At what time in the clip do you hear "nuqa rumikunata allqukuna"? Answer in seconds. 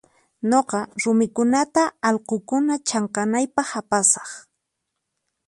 0.49-2.75